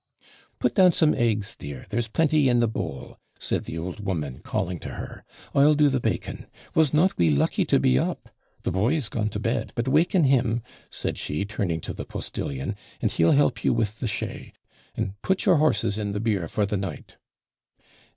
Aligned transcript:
'Put 0.57 0.73
down 0.73 0.93
some 0.93 1.13
eggs, 1.13 1.55
dear, 1.55 1.85
there's 1.89 2.07
plenty 2.07 2.49
in 2.49 2.59
the 2.59 2.67
bowl,' 2.67 3.19
said 3.37 3.65
the 3.65 3.77
old 3.77 4.03
woman, 4.03 4.39
calling 4.39 4.79
to 4.79 4.95
her; 4.95 5.23
'I'll 5.53 5.75
do 5.75 5.89
the 5.89 5.99
bacon. 5.99 6.47
Was 6.73 6.91
not 6.91 7.15
we 7.19 7.29
lucky 7.29 7.65
to 7.65 7.79
be 7.79 7.99
up 7.99 8.27
The 8.63 8.71
boy's 8.71 9.09
gone 9.09 9.29
to 9.29 9.39
bed, 9.39 9.73
but 9.75 9.87
waken 9.87 10.23
him,' 10.23 10.63
said 10.89 11.19
she, 11.19 11.45
turning 11.45 11.81
to 11.81 11.93
the 11.93 12.03
postillion; 12.05 12.75
'and 12.99 13.11
he'll 13.11 13.33
help 13.33 13.63
you 13.63 13.75
with 13.75 13.99
the 13.99 14.07
chay, 14.07 14.53
and 14.95 15.21
put 15.21 15.45
your 15.45 15.57
horses 15.57 15.99
in 15.99 16.13
the 16.13 16.19
bier 16.19 16.47
for 16.47 16.65
the 16.65 16.77
night.' 16.77 17.17